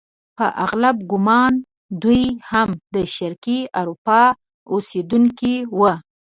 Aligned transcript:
په 0.37 0.45
اغلب 0.65 0.95
ګومان 1.11 1.53
دوی 2.01 2.23
هم 2.49 2.69
د 2.93 2.95
شرقي 3.15 3.59
اروپا 3.79 4.21
اوسیدونکي 4.73 5.55
وو. 5.77 5.93